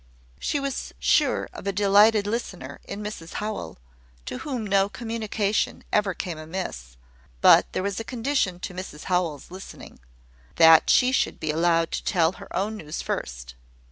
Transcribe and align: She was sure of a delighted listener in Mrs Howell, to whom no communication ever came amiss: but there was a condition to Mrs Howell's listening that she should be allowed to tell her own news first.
She 0.39 0.59
was 0.59 0.95
sure 0.97 1.47
of 1.53 1.67
a 1.67 1.71
delighted 1.71 2.25
listener 2.25 2.79
in 2.85 3.03
Mrs 3.03 3.33
Howell, 3.33 3.77
to 4.25 4.39
whom 4.39 4.65
no 4.65 4.89
communication 4.89 5.83
ever 5.93 6.15
came 6.15 6.39
amiss: 6.39 6.97
but 7.39 7.71
there 7.73 7.83
was 7.83 7.99
a 7.99 8.03
condition 8.03 8.59
to 8.61 8.73
Mrs 8.73 9.03
Howell's 9.03 9.51
listening 9.51 9.99
that 10.55 10.89
she 10.89 11.11
should 11.11 11.39
be 11.39 11.51
allowed 11.51 11.91
to 11.91 12.03
tell 12.03 12.31
her 12.31 12.47
own 12.57 12.77
news 12.77 13.03
first. 13.03 13.53